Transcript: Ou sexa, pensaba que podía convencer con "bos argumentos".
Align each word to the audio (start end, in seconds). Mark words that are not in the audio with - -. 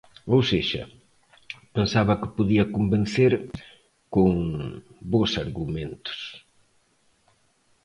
Ou 0.33 0.39
sexa, 0.51 0.83
pensaba 1.75 2.19
que 2.21 2.33
podía 2.37 2.71
convencer 2.75 3.31
con 4.15 4.23
"bos 5.11 5.31
argumentos". 5.45 6.19